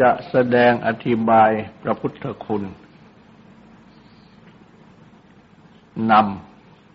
[0.00, 1.50] จะแสดงอธิบาย
[1.82, 2.62] พระพุทธคุณ
[6.10, 6.12] น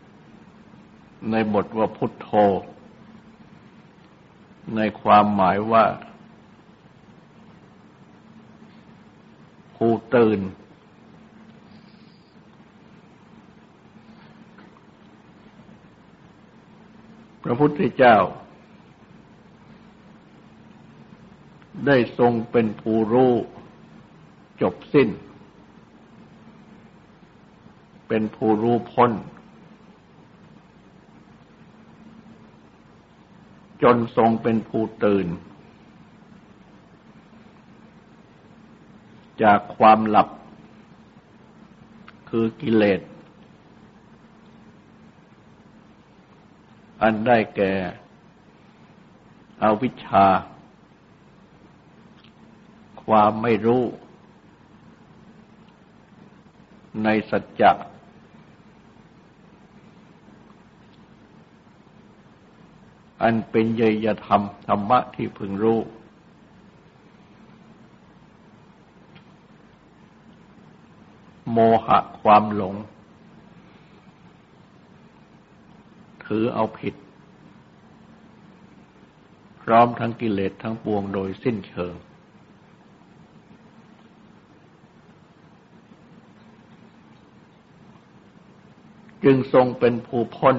[0.04, 2.30] ำในบทว่าพุทโธ
[4.76, 5.86] ในความหมายว่า
[9.76, 10.40] ผู้ตื่น
[17.44, 18.18] พระพุทธเจ้า
[21.88, 23.34] ได้ทรงเป็นผู้รู้
[24.62, 25.10] จบสิ้น
[28.08, 29.12] เป็นผู้รู้พ้น
[33.84, 35.28] จนทรงเป็นผู้ตื่น
[39.44, 40.30] จากความหลับ
[42.30, 43.02] คือกิเลส
[47.02, 47.74] อันได้แก่
[49.62, 50.26] อวิชชา
[53.08, 53.84] ความไม่รู้
[57.04, 57.72] ในสัจจะ
[63.22, 65.80] อันเป็นเยยธรรมธรรมะที่พึงรู้
[71.52, 72.76] โมหะความหลง
[76.26, 76.96] ถือเอาผิด
[79.62, 81.94] พร้อมทั้งกิเลสทั้งปวงโดยสิ้นเชิง
[89.26, 90.56] จึงทรงเป็นผู้พ้น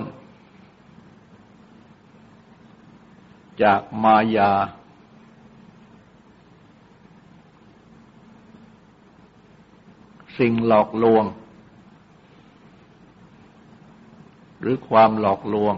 [3.63, 4.53] จากมายา
[10.39, 11.25] สิ่งหลอกลวง
[14.61, 15.75] หรือความหลอกลวง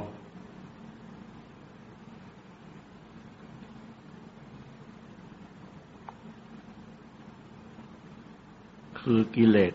[9.01, 9.75] คือกิเลส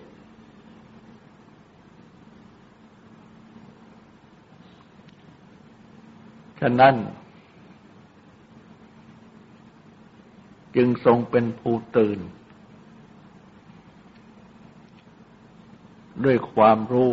[6.61, 6.95] ฉะนั้น
[10.75, 12.19] จึงทรงเป็นผู้ตื่น
[16.25, 17.11] ด้วยความรู้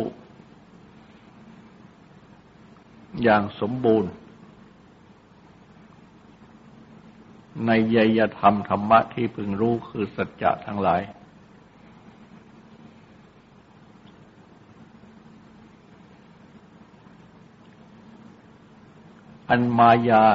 [3.23, 4.11] อย่างสมบูรณ์
[7.65, 11.01] ในยยธรรมธรรมะที่พึงรู้คือสัจจะทั้งหลาย
[19.49, 20.25] อันมายา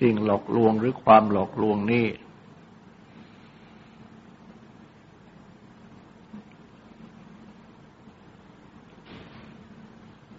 [0.00, 2.06] สิ่งหลอกลวงหรือความหลอกลวงนี้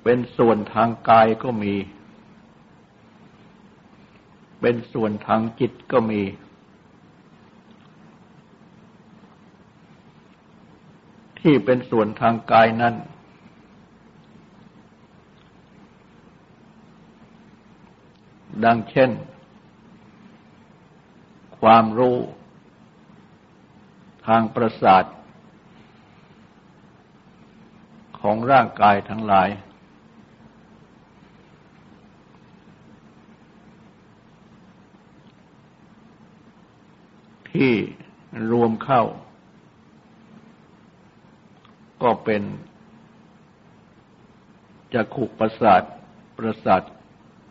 [0.03, 1.73] เป็นส่วนทางกายก็มี
[4.61, 6.21] เป็นส่วนทางจิตก็มี
[11.39, 12.95] ที่เป็นส่วนทางกายนั้น
[18.65, 19.11] ดังเช่น
[21.59, 22.17] ความรู้
[24.27, 25.03] ทางประสาท
[28.19, 29.49] ของร่างกายทั้งหลาย
[37.51, 37.73] ที่
[38.51, 39.03] รวมเข้า
[42.03, 42.43] ก็เป็น
[44.93, 45.81] จักขุประสาท
[46.37, 46.81] ประสาท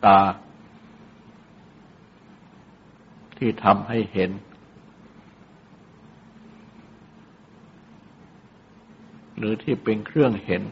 [0.05, 0.19] ตา
[3.39, 4.31] ที่ทำให้เห็น
[9.37, 10.63] หรือที่เป็นเครื่องเห็น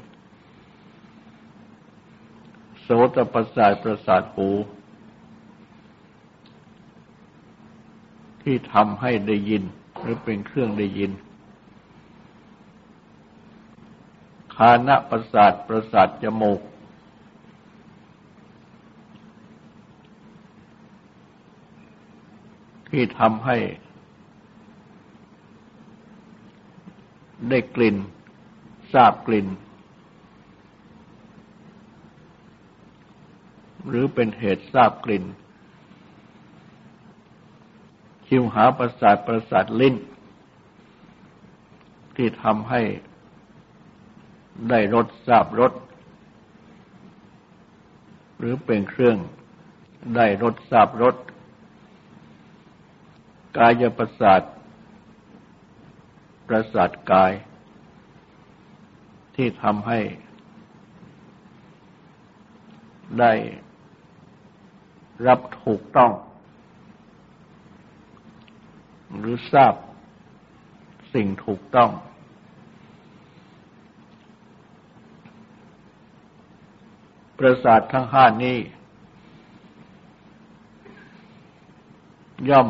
[2.82, 4.50] โสตประสาทประสาทหู
[8.44, 9.64] ที่ทำให้ได้ยิน
[10.00, 11.12] หรือเป็นเครื่องได้ยิน
[14.56, 16.60] คานะประสาทประสาทจมูก
[23.00, 23.58] ที่ทำให้
[27.50, 27.98] ได้กลิ่น
[28.94, 29.48] ทราบกลิ่น
[33.88, 35.24] หรือเป็นเหตุทราบกลิ่น
[38.28, 39.96] ชิวหาประสาทประสาทลิ้น
[42.16, 42.82] ที่ทำให้
[44.70, 45.74] ได้รสทราบรส
[48.38, 49.18] หรือเป็นเครื่อง
[50.16, 51.16] ได้รสทราบรส
[53.58, 54.42] กายประสาท
[56.48, 57.32] ประสาทกาย
[59.36, 60.00] ที่ทำให้
[63.20, 63.34] ได้
[65.28, 66.12] รับถูกต้อง
[69.18, 69.74] หรือทราบ
[71.14, 71.92] สิ่งถูกต้อง
[77.40, 78.58] ประสาททั้งห้านี้
[82.50, 82.70] ย่อม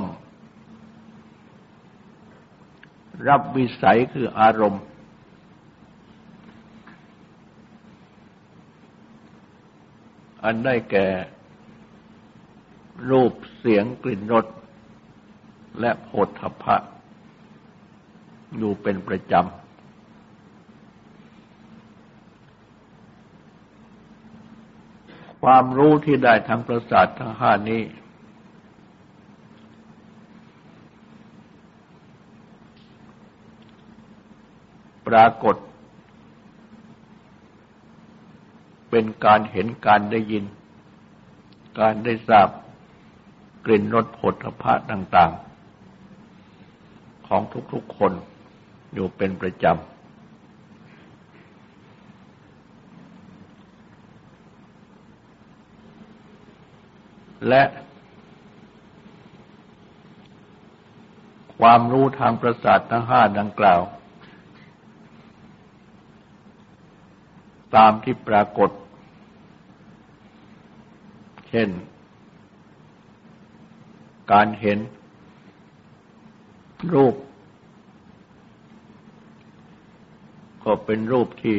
[3.28, 4.84] รับวิสัยคืออารมณ์
[10.44, 11.08] อันได้แก่
[13.10, 14.46] รูปเสียงกลิ่นรส
[15.80, 16.78] และโผฏฐัพพะ
[18.58, 19.58] อยู่เป็นประจำ
[25.44, 27.82] ความรู้ที่ได้ทางประสาททั้งห้านี้
[35.08, 35.56] ปรากฏ
[38.90, 40.44] เป็นการเห็นการได้ยิน
[41.80, 42.48] การได้ทราบ
[43.66, 45.32] กลิ่นรสผลพะต่าง
[46.10, 47.42] ๆ ของ
[47.74, 48.12] ทุกๆคน
[48.94, 49.78] อยู่เป็นประจำ
[57.50, 57.64] และ
[61.60, 63.82] ความรู้ทางประสาททั้งห้าดังกล่าว
[67.78, 68.70] ตามที่ปรากฏ
[71.50, 71.70] เช่น
[74.32, 74.80] การเห็น
[76.94, 77.16] รูป
[80.64, 81.58] ก็เป็นรูปที่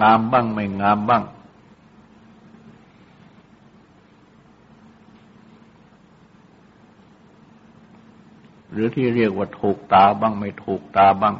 [0.00, 1.22] งามบ้างไม่งามบ้าง
[8.76, 11.36] หรือที่เรียกว่าถูกตาบ้างไม่ถูกตาบ้าง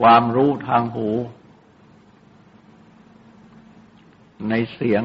[0.00, 1.08] ความรู้ทางหู
[4.48, 5.02] ในเสียง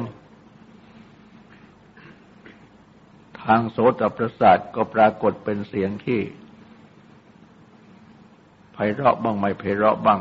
[3.42, 6.20] ทางโสตประสาทก็ปรากฏเป็นเสียงที่
[8.72, 10.20] ไพเราะบ้างไม่ไพเราะบ้าง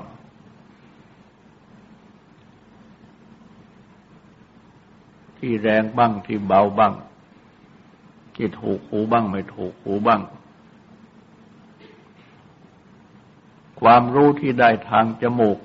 [5.47, 6.93] ที่แรงบ้างที่เบาบ้าง
[8.35, 10.21] ที่ถูกหูบ้างไม่ถูกหูบ้าง
[13.81, 15.57] ความรู้ที่ได้ทางจมูก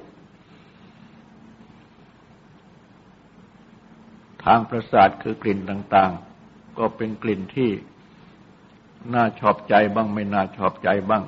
[4.44, 6.12] ทางประสาทคือกลิ่นต่าง
[6.44, 7.70] ๆ ก็เป็นกลิ่นที่
[9.14, 11.24] น่าชอบใจบ้างไม่น่าชอบใจบ้าง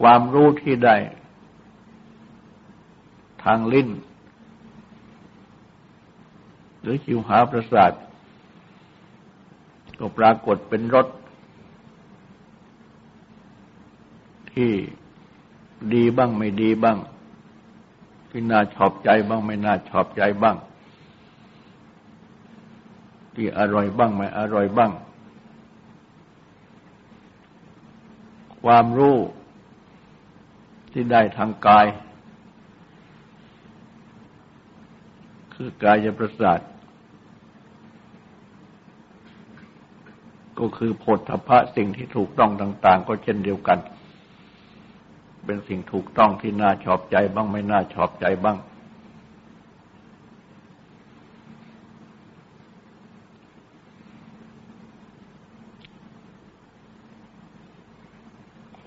[0.00, 0.96] ความรู้ที่ได้
[3.46, 3.88] ทางลิ้น
[6.80, 7.92] หรือชิวหาประสาท
[9.98, 11.06] ก็ปรากฏเป็นรส
[14.52, 14.72] ที่
[15.94, 16.98] ดีบ้างไม่ดีบ้าง
[18.30, 20.56] ที่น่าชอบใจบ้างไม่น่าชอบใจบ้าง
[23.34, 24.92] ที่อร่อยบ้างไม่อร่อยบ้าง
[28.62, 29.16] ความรู้
[30.92, 31.86] ที่ได้ทางกาย
[35.56, 36.60] คือกายประสาท
[40.58, 43.78] ก็คือผลทพะสิ่งที่ถูกต้องต่าง ๆ ก็เช่นเดียวกัน
[45.44, 48.56] เป็นสิ่งถูกต้องที่น่าชอบใจบ้างไม่น่าชอบใจบ้าง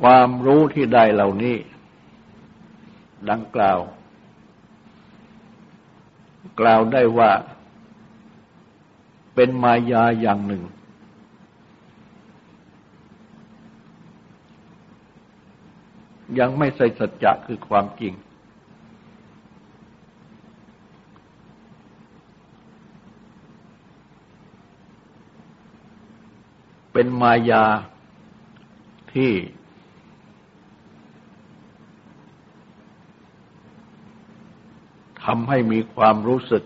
[0.01, 1.55] ความรู้ที่ได้เหล่านี้
[3.29, 3.79] ดังกล่าว
[6.59, 7.31] กล่าวได้ว่า
[9.35, 10.63] เป็นมายาอย่างหนึ่ง
[16.39, 18.13] ยังไม่ใส่สัจจะคือความจริง
[26.93, 27.63] เป็นมายา
[29.13, 36.63] ที่ำให้มีความรู้สึก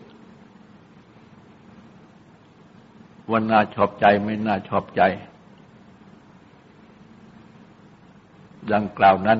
[3.29, 5.01] ว่าน่าชอบใจไม่น่าชอบใจ
[8.73, 9.39] ดังกล่าวนั้น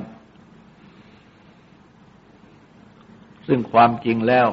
[3.46, 4.48] ซึ่งความจริงแล้ว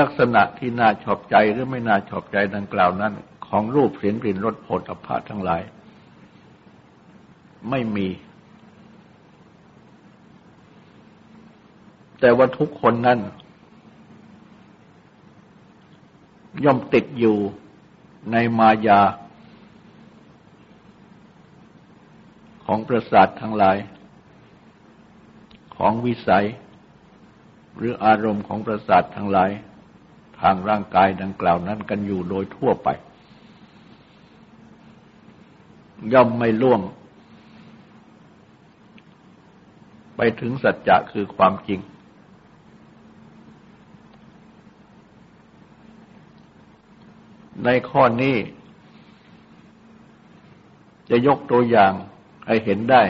[0.00, 3.12] ลักษณะที่น่าชอบใจหรือไม่น่าชอบใจดังกล่าวนั้น
[3.46, 5.62] ของรูปเสียงกลิ่นรสโผฏฐัพพะทั้งหลาย
[7.70, 8.08] ไม่มี
[12.20, 13.18] แต่ว่าทุกคนนั้น
[16.64, 17.36] ย่อมติดอยู่
[18.32, 19.00] ในมายา
[22.64, 23.76] ของประสาททั้งหลาย
[25.76, 26.46] ของวิสัย
[27.76, 29.50] หรืออารมณ์ของประสาททั้งหลาย
[30.40, 32.88] ทางร่างกายดังกล่าวนั้นกันอยู่โดยทั่วไป
[36.12, 36.80] ย่อมไม่ล่วง
[40.16, 41.80] ไปถึงสัจจะคือความจริง
[47.66, 48.36] ในข้อนี้
[51.10, 51.92] จะยกตัวอย่าง
[52.46, 53.02] ให้เห็นได้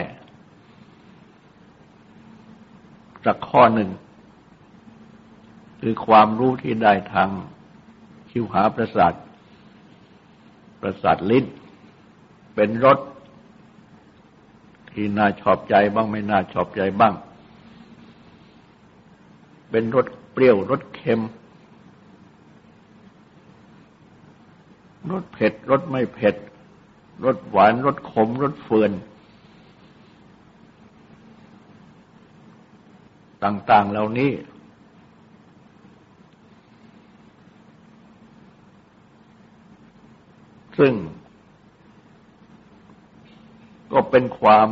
[3.25, 3.89] จากข้อหนึ่ง
[5.81, 7.29] คือความรู้ที่ได้ทาง
[8.29, 9.13] คิวหาประสาท
[10.81, 11.45] ประสาทลิ้น
[12.55, 12.99] เป็นรส
[14.91, 17.13] ที่น่าชอบใจบ้างไม่น่าชอบใจบ้าง
[19.71, 21.21] เป็นรสเปรี้ยวรสเค็ม
[25.11, 26.35] รสเผ็ดรสไม่เผ็ด
[27.25, 28.91] รสหวานรสขมรสเฟือน
[33.43, 34.31] ต่าง ๆ เหล่านี้
[40.79, 40.93] ซึ่ง
[43.91, 44.69] ก็เป็นความ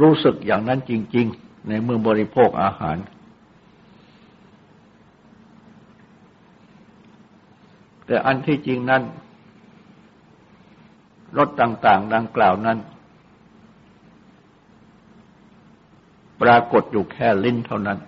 [0.00, 2.96] รู้สึกอย่างนั้นจริง ๆ ในเมื่อบริโภคอาหาร
[8.12, 9.02] แต่อันที่จริงนั้น
[11.38, 12.78] รสต่าง ๆ ดังกล่าวนั้น
[16.42, 17.98] ปรากฏอยู่แค่ลิ้นเท่านั้น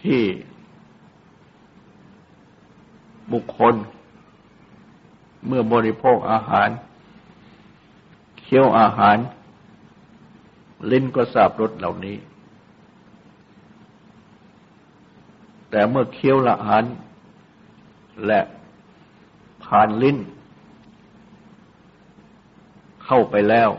[0.00, 0.22] ที่
[3.32, 3.74] บุคคล
[5.46, 6.68] เมื่อบริโภคอาหาร
[8.38, 9.16] เคี้ยวอาหาร
[10.90, 12.16] ลิ้นก็ทราบรสเหล่านี้
[15.70, 16.84] แต่เมื่อเคี้ยวละหัน
[18.26, 18.40] และ
[19.64, 20.18] ผ่านลิ้น
[23.04, 23.70] เข้าไปแล้ว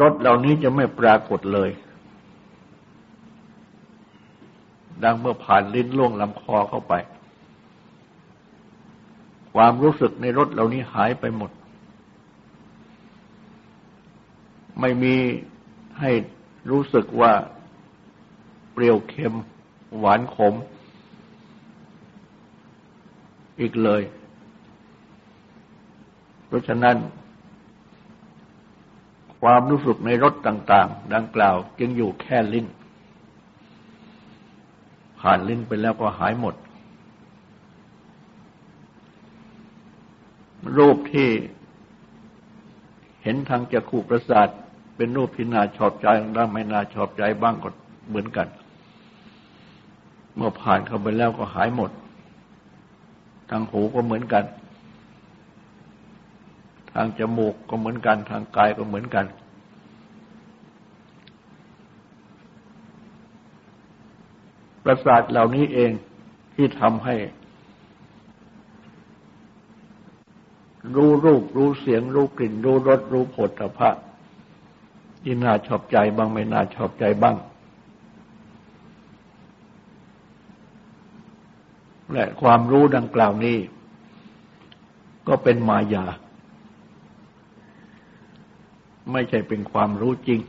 [0.00, 1.70] รสเหล่านี้จะไม่ปรากฏเลย
[5.02, 6.94] ดังเมื่อผ่านลิ้นล่วงลำคอเข้าไป
[9.54, 11.50] ความรู้สึกในรสเหล่านี้หายไปหมด
[14.80, 15.14] ไม่มี
[16.00, 16.10] ให้
[16.70, 17.32] รู้สึกว่า
[18.72, 19.34] เปรี้ยวเค็ม
[19.98, 20.54] หวานขม
[23.60, 24.02] อีกเลย
[26.46, 26.96] เพราะฉะนั้น
[29.40, 32.66] ความรู้สึกในรสต่าง ๆ ดังกล่าว จึงอยู่แค่ลิ้น
[35.20, 36.54] ผ่านลิ้นไปแล้วก็หายหมด
[40.76, 41.28] รูปที่
[43.22, 44.48] เห็นทางจักขู่ประสาท
[44.96, 46.06] เป็นรูปที่น่าชอบใจ
[46.36, 47.70] บ้างไม่น่าชอบใจบ้างก็
[48.08, 48.48] เหมือนกัน
[50.40, 51.90] มื่อผ่านเข้าไปแล้วก็หายหมด
[53.50, 54.44] ทางหูก็เหมือนกัน
[56.92, 59.26] ทางจมูกก็เหมือนกัน ทางกายก็เหมือนกัน
[64.84, 65.90] ประสาทเหล่านี้เอง
[66.54, 67.14] ที่ทำให้
[70.96, 73.90] รู้รูป รู้เสียง รู้กลิ่น รู้รส รู้ผลตภะ
[75.22, 77.36] ที่น่าชอบใจบ้างไม่น่าชอบใจบ้าง
[82.12, 83.58] และความรู้ดังกล่าวนี้
[85.28, 86.04] ก็เป็นมายา
[89.12, 90.40] ไม่ใช่เป็นความรู้จริง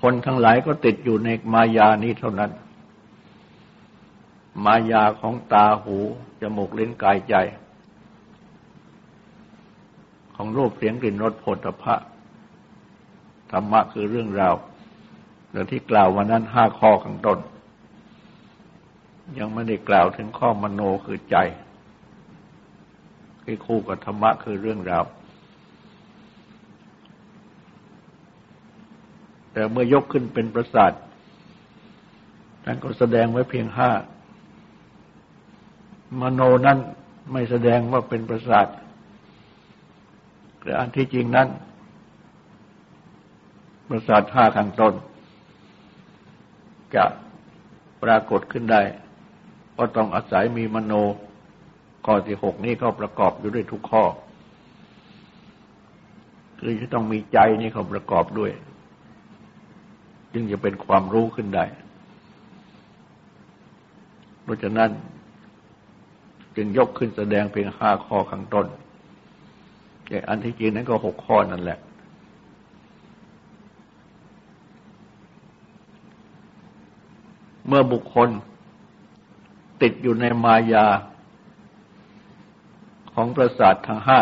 [0.00, 2.50] คนทั้งหลายก็ติดอยู่ในมายานี้เท่านั้น
[4.64, 5.96] มายาของตาหู
[6.40, 7.34] จมูกลิ้นกายใจ
[10.36, 11.94] ของรูปเสียงกลิ่นรสผลพะ
[13.50, 14.54] ธรรมะคือเรื่องราว
[15.50, 17.38] เรื่องที่กล่าววันนั้นห้าข้อข้างต้น
[19.38, 21.36] ยังไม่ได้กล่าวถึงข้อมโนคือใจ
[23.44, 25.04] ที่คู่กับธรรมะคือเรื่องราว
[29.52, 30.92] แต่เมื่อยกขึ้นเป็นประสาท
[32.64, 33.90] ท่านก็แสดงไว้เพียงห้า
[36.20, 36.78] มโนนั้น
[37.32, 38.66] ไม่แสดงว่าเป็นประสาท
[40.62, 41.48] แต่อันที่จริงนั้น
[43.88, 44.94] ประสาทห้าข้างต้น
[46.94, 47.04] จะ
[48.02, 48.82] ปรากฏขึ้นได้
[49.76, 50.92] ก็ต้องอาศัยมีมโน
[52.06, 54.04] ข้อที่หกนี้ก็ประกอบอยู่ด้วยทุกข้อ
[56.58, 58.50] คือจะต้องมีใจนี่เขาประกอบด้วย
[60.32, 61.64] จึงจะเป็นความรู้ขึ้นได้
[64.42, 64.90] เพราะฉะนั้น
[66.56, 68.66] จึงยกขึ้นแสดงเพียงห้าข้อข้างต้น
[70.08, 71.78] แต่อันที่จริงนั้นก็หกข้อนั่นแหละ
[77.66, 78.28] เมื่อบุคคล
[79.84, 80.86] ติดอยู่ในมายา
[83.14, 84.20] ของประสาททั้งห้า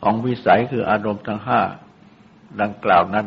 [0.00, 1.60] ของวิสัยคืออารมณ์ทั้งห้า
[2.60, 3.26] ดังกล่าวนั้น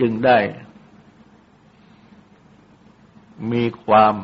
[0.00, 0.38] จึงได้
[3.52, 4.14] มีความ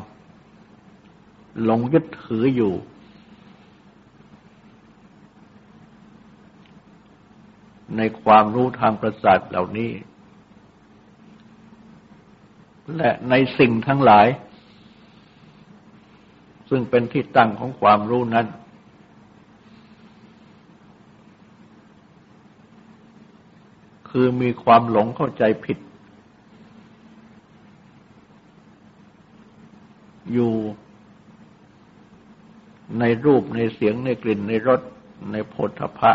[1.63, 2.73] หลงยึดถืออยู่
[7.97, 9.91] ในความรู้ทางประสาทเหล่านี้
[12.97, 14.27] และในสิ่งทั้งหลาย
[16.69, 18.47] ซึ่งเป็นที่ตั้งของความรู้นั้น
[24.09, 25.77] คือมีความหลงเข้าใจผิด
[30.33, 30.53] อยู่
[32.99, 34.81] ในรูปในเสียงในกลิ่นในรส
[35.31, 36.11] ในโผฏฐพะ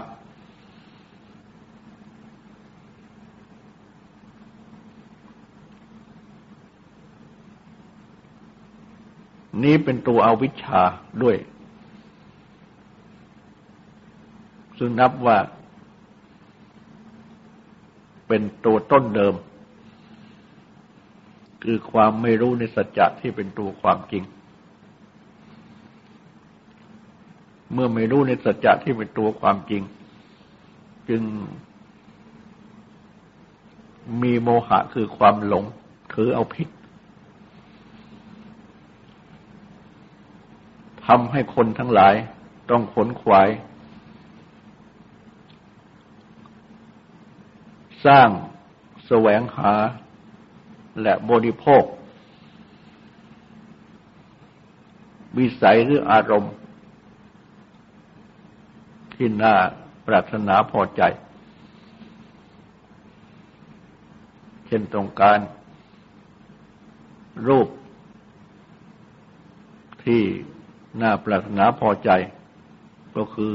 [9.65, 10.83] นี้เป็นตัวอวิชชา
[11.23, 11.37] ด้วย
[14.79, 15.39] ซึ่งนับว่า
[18.29, 19.35] เป็นตัวต้นเดิม
[21.65, 24.25] คือความไม่รู้ในสัจจะที่เป็นตัวความจริง
[27.73, 29.83] เมื่อไม่รู้ในสัจจะที่เป็นตัวความจริง
[31.09, 31.23] จึง
[34.23, 35.65] มีโมหะคือความหลง
[36.15, 36.69] ถือเอาผิด
[41.07, 42.15] ทำให้คนทั้งหลาย
[42.71, 43.49] ต้องขนขวาย
[48.07, 48.29] สร้าง
[49.07, 49.73] แสวงหา
[51.03, 51.85] และบริโภค
[55.39, 56.55] วิสัยหรืออารมณ์
[59.15, 59.55] ที่น่า
[60.07, 61.03] ปรารถนาพอใจ
[64.67, 65.39] เช่นตรงการ
[67.49, 67.69] รูป
[70.05, 70.23] ที่
[71.03, 72.11] น่าปรารถนาพอใจ
[73.17, 73.55] ก็คือ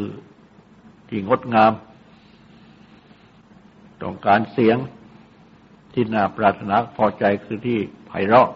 [1.10, 1.74] ที่งดงาม
[4.02, 4.78] ต้องการเสียง
[5.94, 8.50] ที่น่าปรารถนาพอใจคือที่ไพเราะ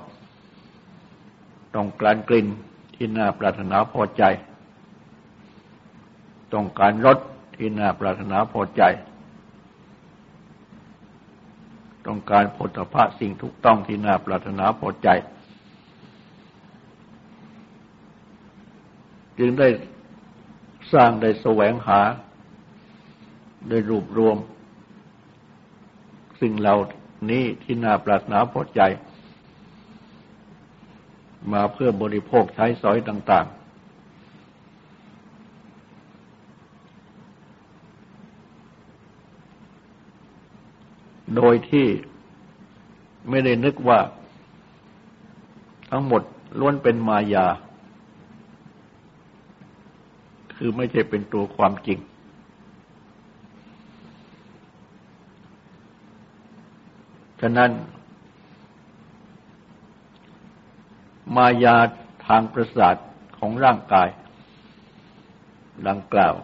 [1.76, 2.48] ต้องการกลิ่น
[2.96, 4.24] ที่น่าปรารถนาพอใจ
[6.54, 7.18] ต้องการรส
[7.56, 8.84] ที่น่าปรารถนาพอใจ
[12.08, 15.10] ต้องการผลพระสิ่งทุกต้องที่น่าปรารถนาพอใจ
[19.40, 19.68] จึงได้
[20.94, 22.00] สร้างได้แสวงหา
[23.70, 24.38] ได้รวบรวม
[26.42, 26.76] สิ่งเหล่า
[27.32, 28.82] นี้ที่น่าปรารถนาพอใจ
[31.54, 33.64] มาเพื่อบริโภคใช้สอยต่าง ๆ
[41.36, 41.88] โดยที่
[43.30, 44.00] ไม่ได้นึกว่า
[45.90, 46.22] ทั้งหมด
[46.60, 47.48] ล้วนเป็นมายา
[50.66, 52.00] คือไม่ใช่เป็นตัวความจริง
[57.42, 57.72] ฉะนั้น
[61.36, 61.78] มายา
[62.28, 62.96] ทางประสาท
[63.38, 64.10] ของร่างกาย
[65.88, 66.36] ดังกล่าว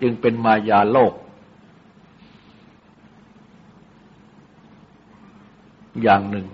[0.00, 1.12] จึงเป็นมายาโลก
[6.02, 6.46] อย่างหนึ่ง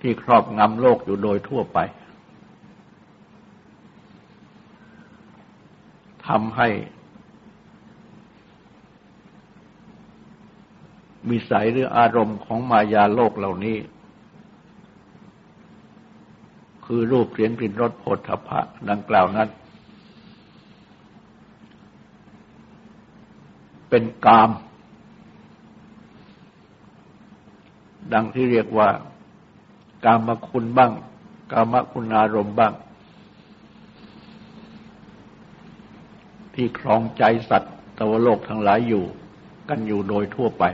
[0.00, 1.78] ที่ครอบงำโลกอยู่โดยทั่วไป
[6.26, 6.68] ทำให้
[11.28, 13.78] มีสายหรืออารมณ์ของมายาโลกเหล่านี้
[16.86, 19.48] คือรูปเสียงกลิ่นรสโผฏฐพะดังกล่าวนั้น
[23.88, 24.50] เป็นกาม
[28.12, 28.88] ดังที่เรียกว่า
[30.04, 30.92] กามคุณบ้าง
[31.52, 32.72] กามคุณอารมณ์บ้าง
[36.54, 39.04] ที่ครองใจสัตว์ตวโลกทั้งหลายอยู่
[39.68, 40.64] กันอยู่โดยทั่วไป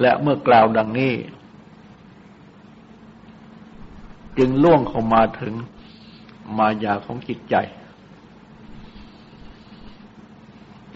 [0.00, 1.14] และเมื่อกล่าวดังนี้
[4.38, 5.54] จึงล่วงเข้ามาถึง
[6.58, 7.54] มายาของจิตใจ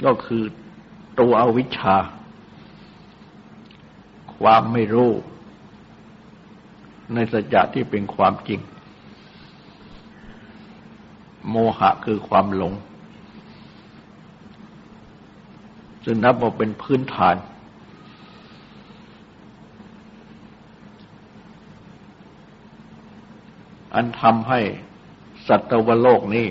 [0.04, 0.42] ก็คือ
[1.20, 1.96] ตัวอวิชชา
[4.42, 5.10] ความไม่รู้
[7.14, 8.60] ในสัจจะที่เป็นความจริง
[11.48, 12.72] โมหะคือความหลง
[16.04, 17.36] ซึ่งนับว่าเป็นพื้นฐาน
[23.94, 24.60] อันทำให้
[25.48, 26.46] สัตวโลกนี้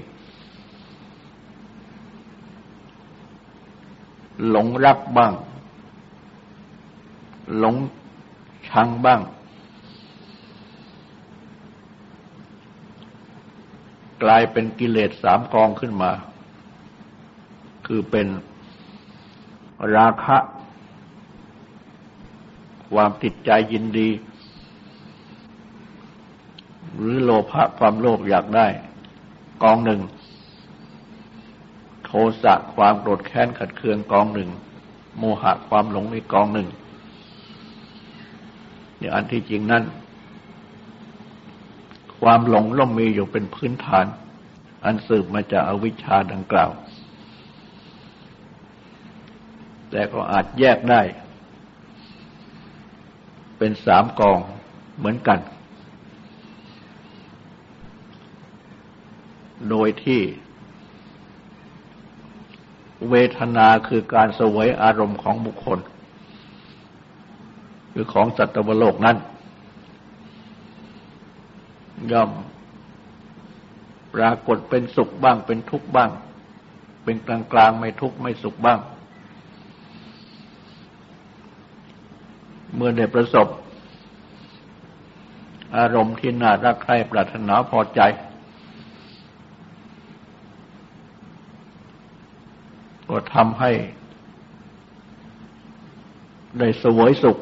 [4.49, 5.33] หลงรักบ้าง
[7.57, 7.75] หลง
[8.69, 9.21] ชังบ้าง
[14.23, 16.11] กลายเป็นกิเลสสามกองขึ้นมา
[17.85, 18.27] คือเป็น
[19.95, 20.37] ราคะ
[22.91, 24.09] ความติดใจยินดี
[26.95, 28.67] หรือโลภะความโลภอยากได้
[29.63, 30.01] กองหนึ่ง
[32.05, 32.11] โท
[32.43, 34.49] สะความโกรธแค้นขัดเคืองกองหนึ่ง
[35.17, 36.67] โมหะความหลงอีกกองหนึ่ง
[39.01, 39.83] เนี่อันที่จริงนั้น
[42.21, 44.05] ความหลงล่มมีอยู่เป็นพื้นฐาน
[44.85, 46.71] อันสืบมาจากอวิชชาดังกล่าว
[49.91, 51.01] แต่ก็อาจแยกได้
[53.57, 54.39] เป็นสามกอง
[54.97, 55.39] เหมือนกัน
[59.69, 60.21] โดยที่
[63.09, 65.79] เวทนาคือการสวยอารมณ์ของบุคคล
[67.91, 69.17] หรือของสัตว์โลกนั้น
[72.11, 72.31] ย่อม
[74.15, 76.11] ปรากฏเป็นสุขบ้าง เป็นทุกข์บ้าง
[77.03, 78.79] เป็นกลางกลางไม่ทุกข์ไม่สุขบ้าง
[82.75, 83.47] เมื่อได้ประสบ
[85.77, 88.01] อารมณ์ที่น่ารักใคร่ปรารถนาพอใจ
[93.09, 93.71] ก็ทำให้
[96.59, 97.37] ได้สวยสุข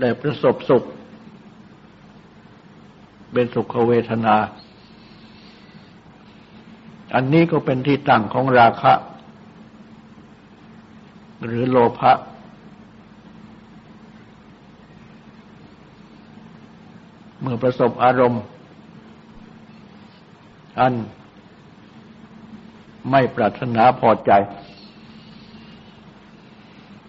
[0.00, 0.84] ได้ประสบสุข
[3.32, 4.36] เป็นสุขเวทนา
[7.14, 8.92] อันนี้ก็เป็นที่ตั้งของราคะ
[11.44, 12.12] หรือโลภะ
[17.40, 18.42] เมื่อประสบอารมณ์
[20.80, 20.94] อัน
[23.10, 24.32] ไม่ปรารถนาพอใจ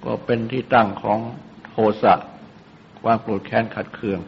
[0.03, 1.19] ก็เป็นที่ตั้งของ
[1.65, 2.13] โทสะ
[3.03, 4.19] ความโกรธแค้นขัดเคือง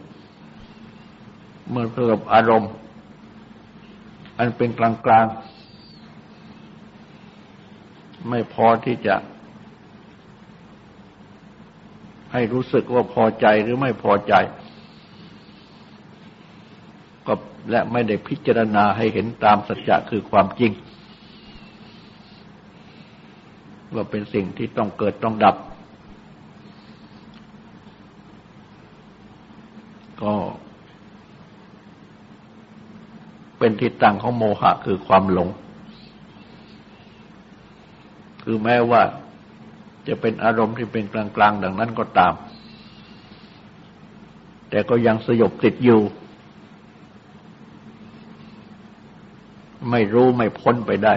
[1.70, 2.72] เมื่อประสบอารมณ์
[4.38, 5.26] อันเป็นกลางกลาง
[8.28, 9.16] ไม่พอที่จะ
[12.32, 14.34] ให้รู้สึกว่าพอใจหรือไม่พอใจ
[17.26, 17.34] ก็
[17.70, 20.72] และไม่ได้พิจารณาให้เห็นตามสัจจะคือความจริง
[23.94, 25.56] ว่าเป็นสิ่งที่ต้องเกิดต้องดับ
[30.22, 30.34] ก็
[33.58, 35.48] เป็นทิศตั้งของโมหะคือความหลง
[38.42, 39.02] คือแม้ว่า
[40.08, 42.34] จะเป็นอารมณ์ที่เป็นกลางๆ ดังนั้นก็ตาม
[44.70, 46.00] แต่ก็ยังสยบติดอยู่
[49.90, 51.14] ไม่รู้ไม่พ้นไปได้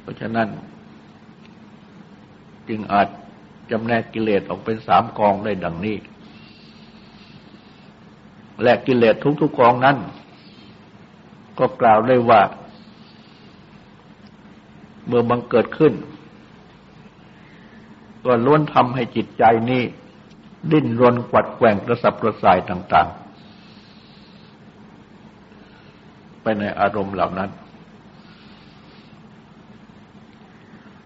[0.00, 0.48] เพราะฉะนั้น
[2.68, 3.08] จึงอาจ
[3.70, 5.96] จำแนกกิเลสออกเป็นสามกองได้ดังนี้
[8.62, 9.96] และกิเลสทุกๆกองนั้น
[11.58, 12.40] ก็กล่าวได้ว่า
[15.06, 15.92] เมื่อบังเกิดขึ้น
[18.24, 19.82] ก็ล้วนทำให้จิตใจนี้
[20.72, 23.08] ดิ้นรนกวัดแกว่งกระสับกระส่ายต่าง
[25.54, 27.50] ๆ ไปในอารมณ์เหล่านั้น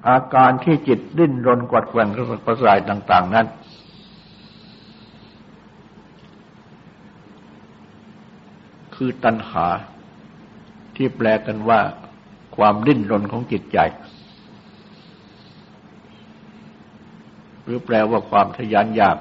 [0.09, 3.47] อาการที่จิตดิ้นรนกวัดแกว่งกระสับกระส่ายต่าง ๆ นั้น
[9.05, 9.67] คือตัณหา
[10.97, 11.81] ที่แปลกันว่า
[12.57, 13.79] ความดิ้นรนของจิตใจ
[17.63, 19.19] หรือแปลว่าความทยานอยาก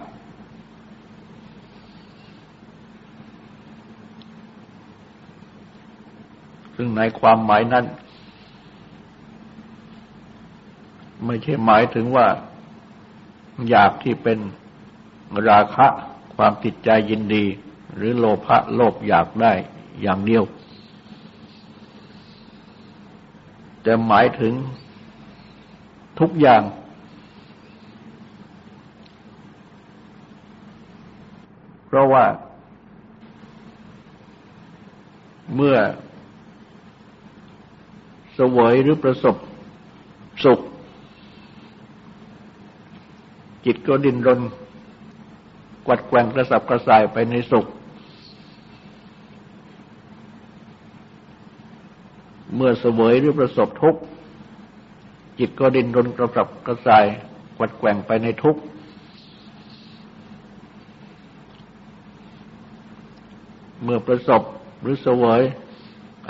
[6.76, 7.86] ซึ่งในความหมายนั้น
[11.26, 12.28] ไม่ใช่หมายถึงว่า
[13.70, 14.40] อยากที่เป็น
[15.50, 15.88] ราคะ
[16.36, 17.46] ความติดใจยินดี
[17.96, 19.54] หรือโลภะโลภอยากได้
[20.02, 20.44] อย่างเดียว
[23.86, 24.54] จะหมายถึง
[26.20, 26.62] ทุกอย่าง
[31.88, 32.26] เพราะว่า
[35.56, 35.78] เมื่อ
[38.38, 39.36] สวยหรือประสบ
[40.44, 40.60] สุข
[43.66, 44.42] จิตก็ดิ้นรน
[45.86, 47.66] กวัดแกว่งกระสับกระส่ายไปในสุข
[52.56, 54.02] เมื่อเสวยหรือประสบทุกข์
[55.40, 57.06] จิตก็ดิ้นรนกระสับกระส่าย
[57.58, 58.62] กวัดแกว่งไปในทุกข์
[63.84, 64.42] เมื่อประสบ
[64.82, 65.42] หรือเสวย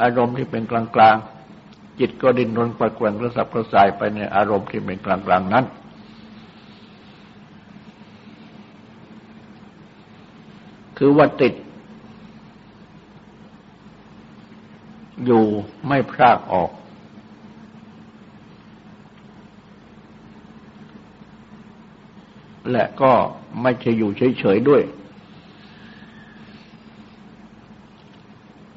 [0.02, 5.66] อารมณ์ที่เป็นกลางๆจิตก็ดิ้นรนกวัดแกว่งกระสับกระส่ายไปในอารมณ์ที่เป็นกลางๆนั้น
[10.98, 11.54] คือว่าติด
[15.26, 15.46] อยู่
[15.88, 16.72] ไม่พรากออก
[22.72, 23.14] และก็
[23.62, 24.82] ไม่ใช่อยู่เฉยๆด้วย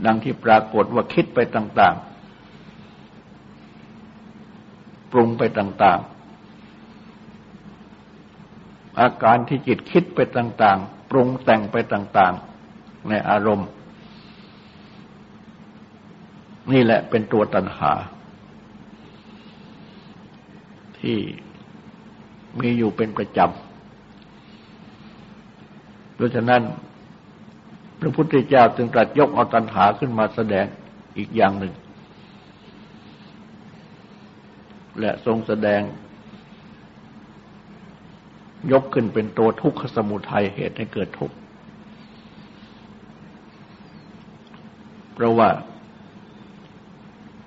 [0.06, 2.02] ดังที่ปรากฏว่าคิดไปต่างๆ
[5.12, 6.08] ปรุงไปต่างๆ
[9.00, 13.68] อาการที่จิตคิดไปต่างๆ ปรุงแต่งไปต่างๆ ในอารมณ์
[16.72, 17.92] นี่แหละเป็นตัวตัณหา
[20.98, 21.16] ที่
[22.60, 23.48] มีอยู่เป็นประจำ
[26.18, 26.62] ดังนั้น
[28.00, 30.64] พระพุทธเจ้าจึงตรัสยกเอาตัณหาขึ้นมาแสดง
[31.18, 31.72] อีกอย่างหนึ่ง
[35.00, 35.80] และทรงแสดง
[38.72, 41.36] ยกขึ้นเป็นตัวทุกขสมุทัยเหตุให้เกิดทุกข์
[45.14, 45.48] เพราะว่า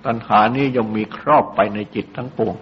[0.04, 2.54] ตัณหานี้ย่อมมีครอบไปในจิตทั้งปวง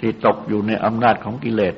[0.00, 1.74] ที่ตกอยู่ในอำนาจของกิเลส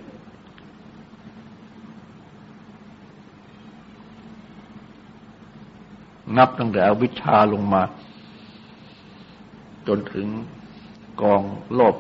[6.36, 7.82] นับตั้งแต่อวิชชาลงมา
[9.88, 10.26] จนถึง
[11.22, 11.42] กอง
[11.74, 11.96] โลภ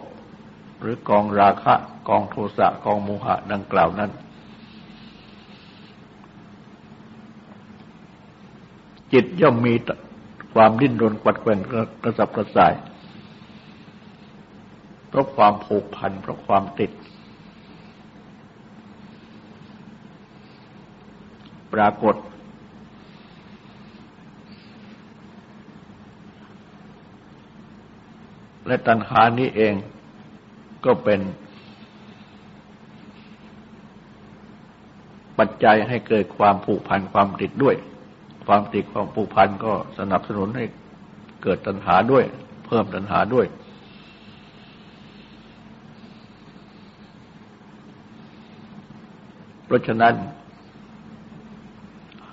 [0.80, 1.74] หรือกองราคะ
[2.08, 4.10] กองโทสะ กองโมหะดังกล่าวนั้น
[9.12, 9.74] จิตย่อมมี
[10.54, 11.60] ความดิ้นรนกวัดแกว่ง
[12.02, 12.74] กระสับกระส่าย
[15.08, 16.90] เพราะความผูกพันเพราะความติด
[21.72, 22.16] ปรากฏ
[28.66, 29.74] และตัณหานี้เอง
[30.84, 31.20] ก็เป็น
[35.38, 37.76] ปัจจัยให้เกิดความผูกพันความติดด้วย
[38.46, 40.64] ความติดความผูกพันก็สนับสนุนให้
[41.42, 42.24] เกิดตัณหาด้วย
[42.66, 43.46] เพิ่มตัณหาด้วย
[49.66, 50.14] เพราะฉะนั้น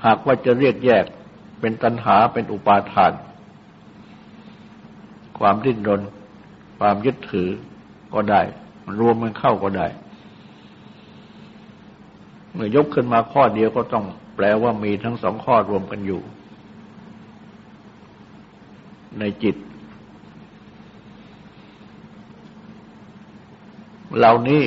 [0.06, 1.06] หากว่าจะเรียกแยก
[1.60, 3.12] เป็นตัณหาเป็นอุปาทาน
[5.40, 6.02] ความดิ้นรน
[6.80, 7.50] ความยึดถือ
[8.14, 8.42] ก็ได้
[9.00, 9.88] รวมมันเข้าก็ได้
[12.54, 14.06] เมื่อยกขึ้นมาข้อเดียวก็ต้อง
[14.42, 16.22] แปลว่ามีทั้งสองข้อรวมกันอยู่
[19.20, 19.56] ในจิต
[24.18, 24.64] เหล่านี้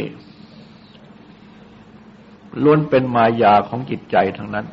[2.63, 4.67] ล้วนเป็นมายาของจิตใจทั้งนั้น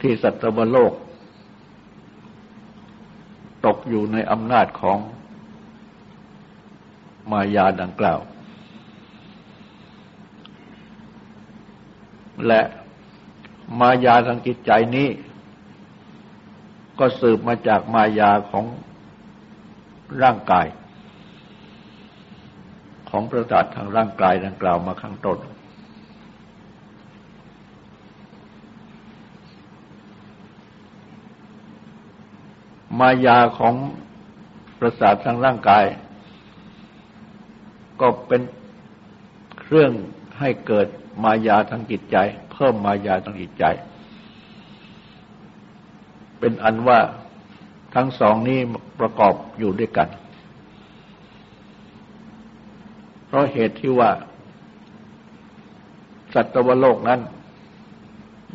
[0.00, 0.92] ที่สัตวโลก
[3.66, 4.98] ตกอยู่ในอำนาจของ
[7.30, 8.20] มายาดังกล่าว
[12.46, 12.60] และ
[13.80, 15.08] มายาทางจิตใจนี้
[16.98, 18.64] ก็สืบมาจากมายาของ
[20.22, 20.66] ร่างกาย
[23.10, 25.38] ของประสาททางร่างกายดังกล่าวมาข้างต้น
[33.00, 33.74] มายาของ
[34.78, 35.84] ประสาททางร่างกาย
[38.00, 38.42] ก็เป็น
[39.60, 39.92] เครื่อง
[40.38, 40.88] ให้เกิด
[41.22, 42.16] มายาทางจิตใจ
[42.52, 43.64] เพิ่มมายาทางจิตใจ
[46.38, 46.98] เป็นอันว่า
[47.94, 48.58] ทั้งสองนี้
[49.00, 50.08] ประกอบอยู่ด้วยกัน
[53.26, 54.10] เพราะเหตุที่ว่า
[56.34, 57.20] สัตวโลกนั้น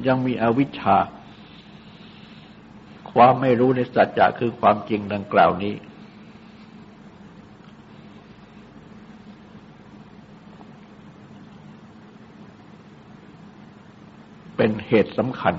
[0.08, 0.98] ยังมีอวิชชา
[3.12, 5.74] ความไม่รู้ในสัจจะคือความจริงดังกล่าวนี้
[14.92, 15.56] เหตุสำคัญ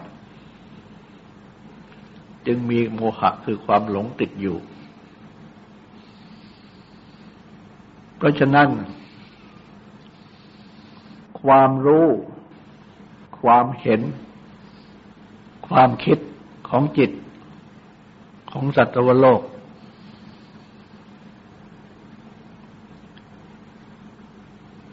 [2.46, 4.56] จึงมีโมหะคือความหลงติดอยู่
[8.16, 8.68] เพราะฉะนั้น
[11.42, 12.06] ความรู้
[13.40, 14.00] ความเห็น
[15.68, 16.18] ความคิด
[16.68, 17.10] ของจิต
[18.50, 19.42] ของสัตวโลก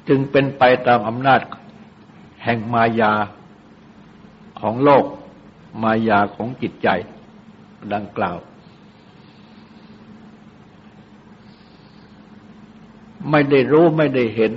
[0.07, 1.41] จึงเป็นไปตามอำนาจ
[2.43, 3.13] แห่งมายา
[4.61, 5.05] ของโลก
[5.83, 6.87] มายาของจิตใจ
[7.93, 8.37] ดังกล่าว
[13.31, 14.53] ไม่ได้รู้ไม่ได้เห็น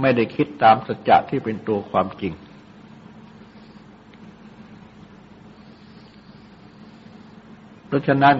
[0.00, 2.32] ไม่ได้คิดตามสัจจะที่เป็นตัวความจริง
[7.86, 8.36] เพราะฉะนั้น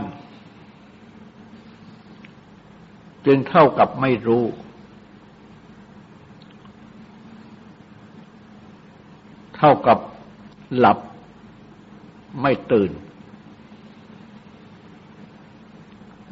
[3.27, 4.45] จึงเท่ากับไม่รู้
[9.57, 9.99] เท่ากับ
[10.79, 10.99] หลับ
[12.43, 12.91] ไม่ตื่น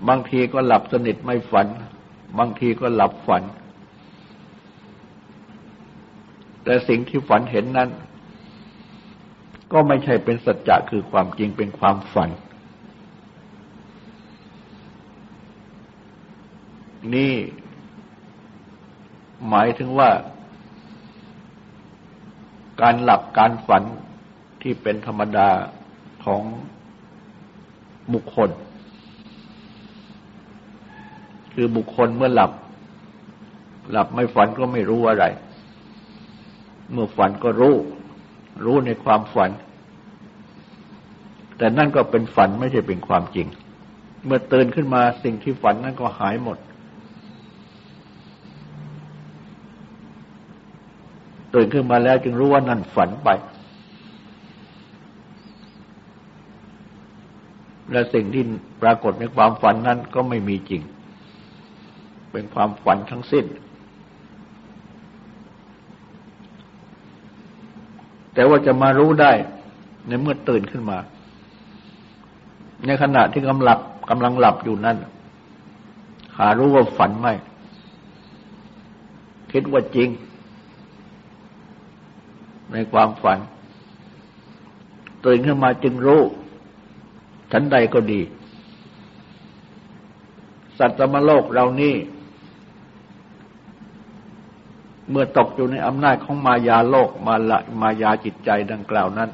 [0.09, 1.67] บางทีก็หลับสนิทไม่ฝัน
[2.39, 3.43] บางทีก็หลับฝัน
[6.65, 7.91] แต่สิ่งที่ฝันเห็นนั้น
[9.73, 12.31] ก็ไม่ใช่เป็นสัจจะคือความจริงเป็นความฝัน
[17.15, 17.35] นี่
[19.49, 20.11] หมายถึงว่า
[22.81, 23.83] การหลับการฝัน
[24.63, 25.49] ที่เป็นธรรมดา
[26.25, 26.43] ของ
[28.15, 28.51] บุคคล
[31.55, 32.53] คือบุคคลเมื่อหลับ
[33.91, 35.25] หลับไม่ฝันก็ไม่รู้อะไร
[36.93, 37.75] เมื่อฝันก็รู้
[38.65, 39.51] รู้ในความฝัน
[41.59, 43.47] แต่นั่นก็เป็นฝันไม่ใช่เป็นความจริง
[44.25, 46.59] เมื่อตื่นขึ้นมาสิ่งที่ฝันนั่นก็หายหมด
[51.55, 53.29] ตื่นขึ้นมาแล้วจึงรู้ว่านั่นฝันไป
[57.93, 58.45] และสิ่งที่
[58.83, 60.83] ปรากฏในความฝันนั้นก็ไม่มีจริง
[62.33, 63.45] เป็นความฝันทั้งสิ้น
[68.35, 69.33] แต่ว่าจะมารู้ได้
[70.07, 70.99] ในเมื่อตื่นขึ้นมา
[72.87, 73.79] ในขณะที่กำลัง
[74.11, 74.97] กำลังหลับอยู่นั่น
[76.39, 77.29] หารู้ว่าฝันไหม
[79.53, 80.09] คิดว่าจริง
[82.73, 83.39] ในความฝัน
[85.25, 86.21] ตื่นขึ้นมาจึงรู้
[87.53, 88.21] ฉันใดก็ดี
[90.79, 91.95] สัตว์มโลกเรานี่
[95.11, 99.31] เมื่อตกอยู่ในอำนาจของมายาโลกมาละมายาจิตใจดังกล่าวนั้น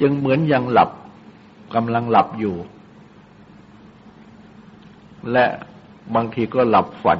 [0.00, 0.90] จึงเหมือนยังหลับ
[1.74, 2.56] กำลังหลับอยู่
[5.32, 5.46] และ
[6.14, 7.18] บางทีก็หลับฝัน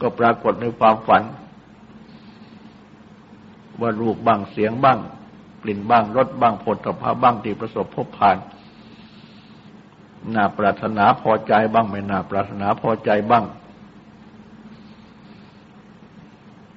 [0.00, 1.22] ก็ปรากฏในความฝัน
[3.80, 4.98] ว่ารูปบ้างเสียงบ้าง
[5.62, 8.36] กลิ่นบ้างรสบ้างผลตภะบ้างที่ประสบพบผ่าน
[10.34, 13.44] น่าปรารถนาพอใจบ้างไม่น่าปรารถนาพอใจบ้าง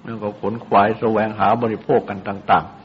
[0.04, 2.84] แล้วก็ขนขวายแสวงหาบริโภคกันต่าง ๆ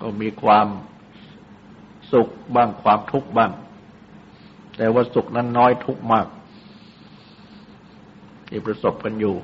[0.00, 0.66] ก็มีความ
[2.12, 3.50] สุขบ้างความทุกข์บ้าง
[4.76, 6.26] แต่ว่าสุขนั้นน้อยทุกข์มาก
[8.48, 9.34] ที่ประสบกันอยู่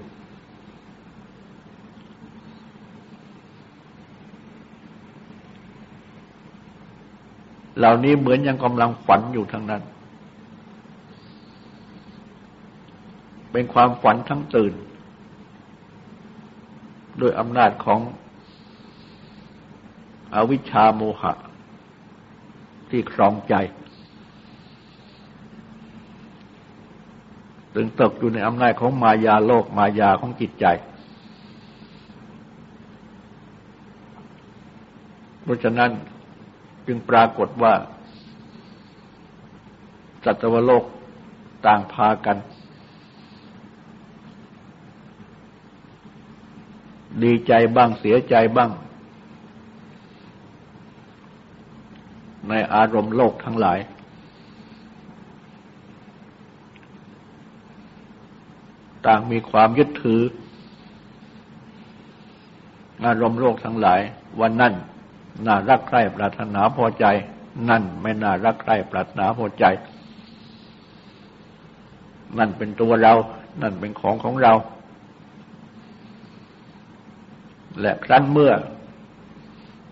[7.78, 9.82] เหล่านี้เหมือนยังกำลังฝันอยู่ทั้งนั้น
[13.52, 14.72] เป็นความฝันทั้งตื่น
[17.18, 18.00] โดยอำนาจของ
[20.34, 21.32] อวิชชาโมหะ
[22.90, 23.54] ที่ครองใจ
[27.74, 30.66] ถึงตกอยู่ในอำนาจของมายาโลกมายาของจิตใจ
[35.42, 35.90] เพราะฉะนั้น
[36.86, 37.74] จึงปรากฏว่า
[40.24, 40.84] สัตวโลก
[41.66, 42.36] ต่างพากัน
[47.22, 48.70] ดีใจบ้างเสียใจบ้าง
[52.48, 53.78] ในอารมณ์โลกทั้งหลาย
[59.06, 60.22] ต่างมีความยึดถือ
[63.04, 64.00] อารมณ์โลกทั้งหลาย
[64.40, 64.74] วันนั่น
[65.46, 67.06] น่ารักใคร่ปรารถนาพอใจ
[67.68, 69.64] นั่นไม่น่ารักใคร่ปรารถนาพอใจ
[72.38, 73.14] นั่นเป็นตัวเรา
[73.62, 74.52] นั่นเป็นของของเรา
[77.80, 78.52] และครั้นเมื่อ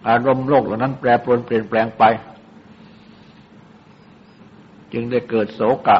[0.08, 2.04] อารมณ์โลกเหล่านั้นแปรปรวนเปลี่ยนแปลงไป
[4.92, 5.98] จึงได้เกิดโศกะ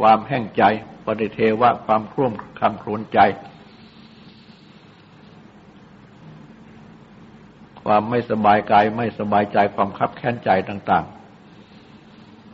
[0.00, 0.62] ความแห้งใจ
[1.04, 3.18] ปฏิเทวะความครุ่มคำครวนใจ
[7.90, 11.04] ความไม่สบายกายไม่สบายใจความคับแค้นใจต่าง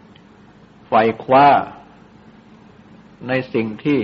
[0.08, 0.92] ๆ ไฟ
[1.24, 1.46] คว้า
[3.28, 4.00] ในสิ่งที่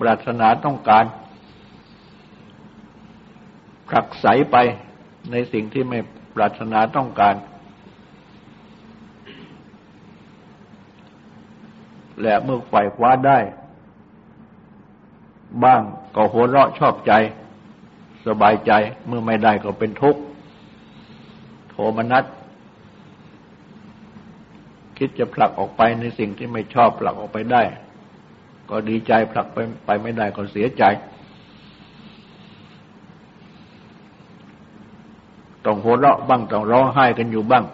[0.00, 1.04] ปรารถนาต้องการ
[3.88, 4.56] ผลักใสไป
[5.32, 5.98] ในสิ่งที่ไม่
[6.34, 7.34] ปรารถนาต้องการ
[12.22, 13.38] และเมื่อไฟคว้าได้
[15.64, 15.82] บ้าง
[16.14, 17.14] ก็หัวเราะชอบใจ
[18.26, 18.72] สบายใจ
[19.06, 20.20] เมื่อไม่ได้ก็เป็นทุกข์
[21.70, 22.24] โทมนัส
[24.98, 27.62] คิดจะผลักออกไปในสิ่งที่ไม่ชอบผลักออกไปได้
[28.70, 30.84] ก็ดีใจผลักไปไปไม่ได้ก็เสียใจ
[35.64, 37.64] ต้องหัวเราะบ้างต้องร้องไห้กันอยู่บ้าง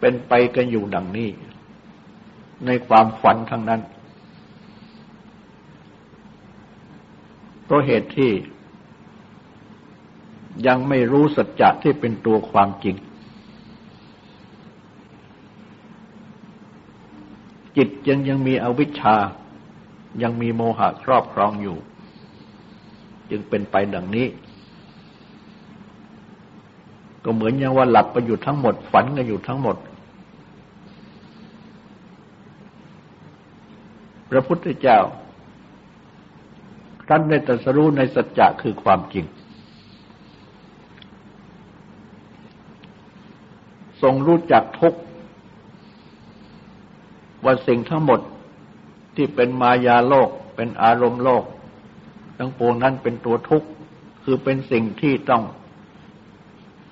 [0.00, 1.30] เป็นไปกันอยู่ดังนี้
[2.66, 3.80] ในความฝันทั้งนั้น
[7.68, 8.32] เพราะเหตุที่
[10.66, 12.96] ยังไม่รู้สัจจะที่เป็นตัวความจริง
[17.76, 19.16] จิตยังยังมีอวิชชา
[20.22, 21.76] ยังมีโมหะครอบครองอยู่
[23.30, 24.26] จึงเป็นไปดังนี้
[27.24, 29.76] ก็เหมือนอย่างว่าหลับไปอยู่ทั้งหมด ฝันกันอยู่ทั้งหมด
[34.30, 35.00] พระพุทธเจ้า
[37.08, 39.24] ท่านได้ตรัสรู้ในสัจจะคือความจริง
[44.02, 44.94] ทรงรู้จักทุก
[47.44, 48.20] ว่าสิ่งทั้งหมด
[49.16, 51.44] ที่เป็นมายาโลก เป็นอารมณ์โลก
[52.38, 53.68] ทั้งปวงนั้นเป็นตัวทุกข์
[54.24, 55.42] คือเป็นสิ่งที่ต้อง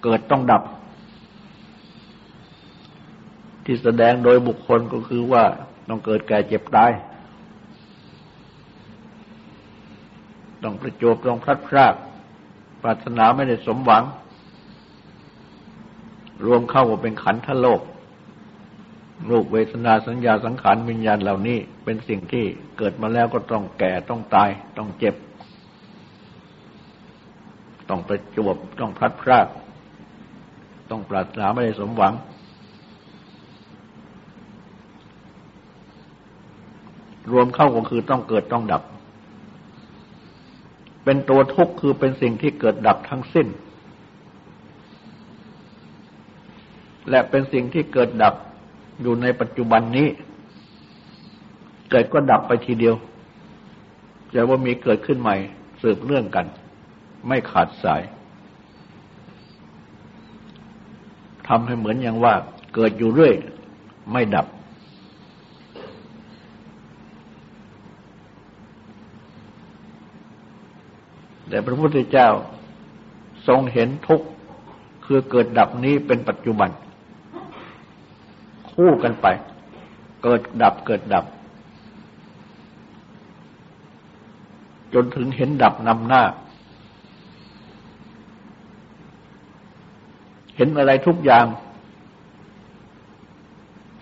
[0.02, 0.62] เกิดต้องดับ
[3.64, 5.44] ที่แสดงโดยบุคคลก็คือว่า
[5.88, 6.90] ต้องเกิดแก่เจ็บตาย
[10.62, 11.94] ต้องประจบต้องพลัดพราก
[12.82, 14.04] ปรารถนาไม่ได้สมหวัง
[16.46, 17.80] รวมเข้าว่าเป็นขันธโลก
[19.30, 22.44] รูปเวทนาสัญญาสังขารวิญญาณเหล่านี้ เป็นสิ่งที่
[22.78, 25.14] เกิดมาแล้วก็ต้องแก่ต้องตาย ต้องเจ็บ
[27.88, 29.46] ต้องประจวบต้องพลัดพราก
[30.90, 32.14] ต้องปรารถนาไม่ได้สมหวัง
[37.32, 38.82] รวมเข้าก็คือต้องเกิดต้องดับ
[41.08, 43.46] เป็นตัวทุกข์คือเป็นสิ่งที่เกิดดับทั้งสิ้น
[47.10, 48.34] และเป็นสิ่งที่เกิดดับ
[49.02, 50.08] อยู่ในปัจจุบันนี้
[51.90, 52.94] เกิดก็ดับไปทีเดียว
[54.34, 55.36] จะว่ามีเกิดขึ้นใหม่
[55.82, 56.46] สืบเนื่องกัน
[57.26, 58.02] ไม่ขาดสาย
[61.48, 62.34] ทำให้เหมือนอย่างว่า
[62.74, 63.34] เกิดอยู่เรื่อย
[64.12, 64.46] ไม่ดับ
[71.56, 72.28] แต่พระพุทธเจ้า
[73.48, 74.26] ทรงเห็นทุกข์
[75.04, 76.70] คือเกิดดับนี้เป็นปัจจุบัน
[78.70, 79.26] คู่กันไป
[80.22, 81.24] เกิดดับเกิดดับ
[84.94, 86.22] จนถึงเห็นดับนำหน้า
[90.56, 91.46] เห็นอะไรทุกอย่าง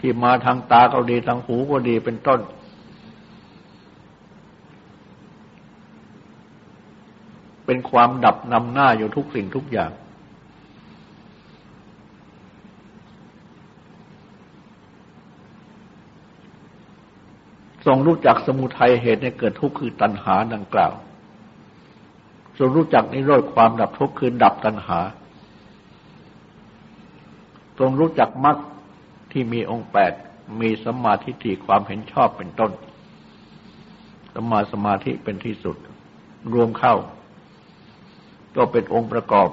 [0.01, 2.41] ที่มาทางตาก็ดีทางหูก็ดีเป็นต้น
[7.67, 9.93] เป็นความดับนำหน้าอยู่ทุกสิ่งทุกอย่าง
[17.87, 20.93] ทรงรู้จักสมุทัยเหตุในเกิดทุกข์คือตัณหาดังกล่าว
[22.59, 24.99] ทรงรู้จักนิโรธความดับทุกข์คือดับตัณหา
[27.79, 28.57] ทรงรู้จักมรรค
[29.33, 30.12] ที่มีองค์แปด
[30.61, 32.73] มีสมาธิที่ความเห็นชอบเป็นต้น
[34.35, 35.77] สมาสมาธิเป็นที่สุด
[36.53, 36.95] รวมเข้า
[38.57, 39.49] ก็เป็นองค์ประกอบ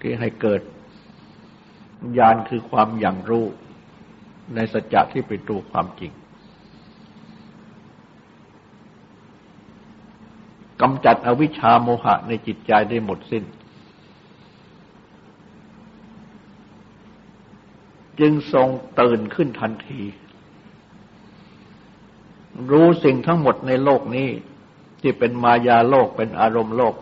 [0.00, 0.60] ที่ให้เกิด
[2.18, 3.46] ญาณคือความอย่างรู้
[4.54, 6.12] ในสัจจะที่เป็นตัวความจริง
[10.80, 13.44] กำจัดอวิชชาโมหะในจิตใจได้หมดสิน้น
[18.20, 18.68] จึงทรง
[19.00, 20.02] ตื่นขึ้นทันที
[22.70, 24.28] รู้สิ่งทั้งหมดในโลกนี้
[25.00, 26.94] ที่เป็นมายาโลกเป็นอารมณ์โลก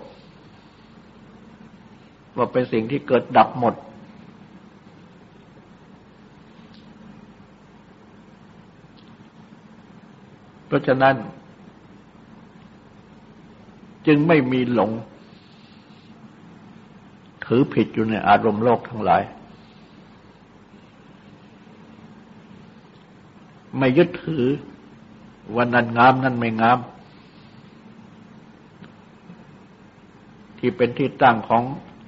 [2.37, 3.75] ว่าเป็นสิ่งที่เกิดดับหมด
[10.67, 11.15] เพราะฉะนั้น
[14.07, 14.91] จึงไม่มีหลง
[17.45, 19.23] ถือผิดอยู่ในอารมณ์โลกทั้งหลาย
[23.79, 24.45] ไม่ยึดถือ
[25.55, 26.79] ว่านั่นงามนั่นไม่งาม
[30.59, 31.63] ที่เป็นที่ตั้งของ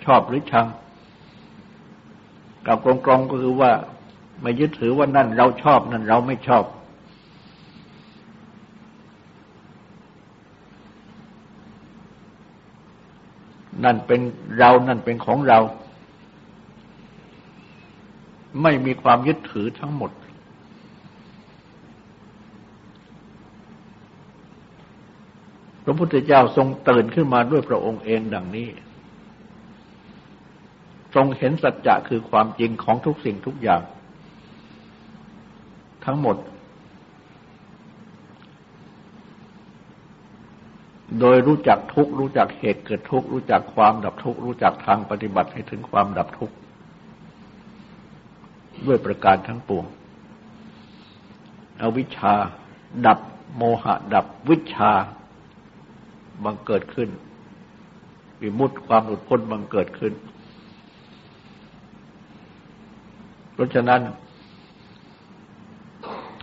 [0.04, 0.66] ชอบหรือชัง
[2.66, 3.72] กับกลงๆก็คือว่า
[4.42, 6.64] ไม่ยึดถือว่านั่นเราชอบนั่นเราไม่ชอบ
[13.84, 14.20] นั่นเป็น
[14.58, 15.58] เรานั่นเป็นของเรา
[18.62, 20.10] ไม่มีความยึดถือทั้งหมด
[25.90, 28.68] ระพุทธเจ้าทรงตื่นขึ้นมาด้วยพระองค์เองดังนี้
[31.14, 33.82] ทรงเห็นสัจจะคือความจริงของทุกสิ่งทุกอย่าง
[36.04, 36.36] ทั้งหมด
[41.20, 46.52] โดยรู้จักทุกรู้จักเหตุเกิดทุกรู้จักความดับทุกรู้จักทางปฏิบัติให้ถึงความดับทุก
[48.86, 49.84] ด้วยประการทั้งปวง
[51.82, 52.34] อวิชชา
[53.06, 53.18] ดับ
[53.56, 54.92] โมหะ ดับวิชา
[56.44, 57.08] บังเกิดขึ้น
[58.40, 60.12] วิมุตติความหลุดพ้นบังเกิดขึ้น
[63.52, 64.00] เพราะฉะนั้น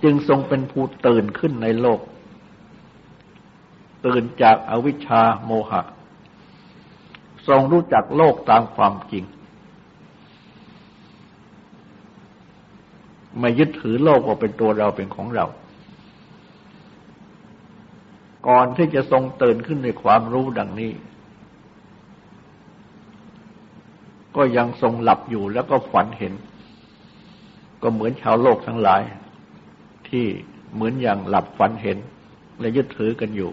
[0.03, 1.99] จึงทรงเป็นผู้ตื่นขึ้นในโลก
[4.05, 5.81] ตื่นจากอาวิชชาโมหะ
[7.47, 9.23] ทรงรู้จักโลกตามความจริง
[13.39, 15.45] ไม่ยึดถือโลกว่าเป็นตัวเราเป็นของเรา
[18.47, 20.91] ก่อนที่จะทรงตื่นขึ้นในความรู้ดังนี้
[24.35, 26.33] ก็ยังทรงหลับอยู่แล้วก็ฝันเห็น
[27.81, 29.01] ก็เหมือนชาวโลกทั้งหลาย
[30.09, 30.25] ที่
[30.73, 31.97] เหมือนอย่างหลับฝันเห็น
[32.59, 33.51] และยึดถือกันอยู่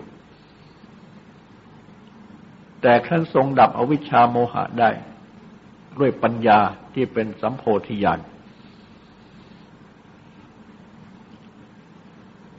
[2.83, 4.91] แต่ขั้นทรงดับอวิชชาโมหะได้
[5.99, 6.59] ด้วยปัญญา
[6.95, 8.21] ที่เป็นสัมโพธิญาณ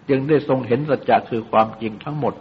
[0.10, 2.34] จึงได้ทรงเห็นสัจจะคือความจริงทั้งหมด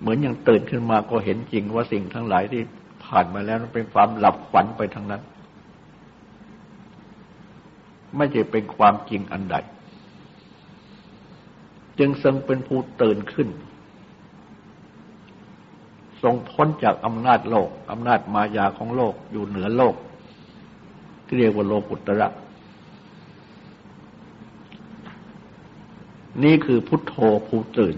[0.00, 2.62] เหมือนอย่างตื่นขึ้นมาก็เห็นจริงว่าสิ่งทั้งหลายที่
[3.04, 5.22] ผ่านมาแล้วนั้นเป็นความหลับฝันไปทั้งนั้น
[8.16, 9.56] ไม่ใช่เป็นความจริงอันใด
[11.98, 13.48] จึงทรงเป็นผู้ตื่นขึ้น
[16.22, 19.94] ทรงพ้นจากอำนาจโลกอำนาจมายาของโลกอยู่เหนือโลก
[21.26, 22.28] ที่เรียกว่าโลกุตระ
[26.44, 27.14] นี่คือพุทโธ
[27.48, 27.96] ผู้ตื่น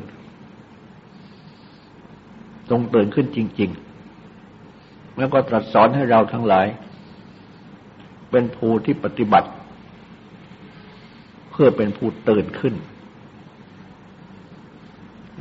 [2.68, 3.70] ตรงตื่นขึ้นจริง
[4.44, 6.66] ๆ แล้วก็ตรัสสอนให้เราทั้งหลาย
[8.30, 9.48] เป็นผู้ที่ปฏิบัติ
[11.50, 12.74] เพื่อเป็นผู้ตื่นขึ้น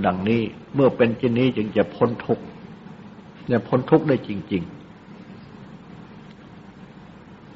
[0.05, 0.41] ดังนี้
[0.75, 2.43] เมื่อเป็นเช่นนี้จึงจะพ้นทุกข์
[3.49, 4.71] และพ้นทุกข์ได้จริง ๆ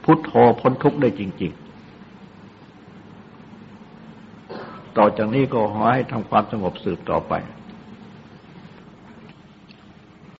[0.03, 0.31] พุทโธ
[0.61, 1.64] พ้นทุกข์ได้จริง ๆ
[4.97, 7.33] ต่อจากนี้ก็ขอให้ทำความสงบสืบต่อไป